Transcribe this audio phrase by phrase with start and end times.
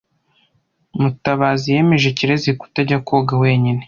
[1.01, 3.79] Mutabazi yemeje Kirezi kutajya koga wenyine.